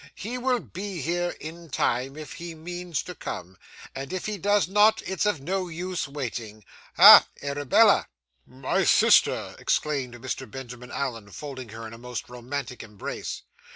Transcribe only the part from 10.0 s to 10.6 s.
Mr.